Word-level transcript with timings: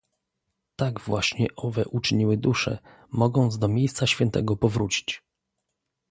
"Tak 0.75 0.99
właśnie 1.01 1.47
owe 1.55 1.85
uczyniły 1.85 2.37
dusze, 2.37 2.77
Mogąc 3.11 3.57
do 3.57 3.67
miejsca 3.67 4.07
świętego 4.07 4.55
powrócić." 4.55 5.23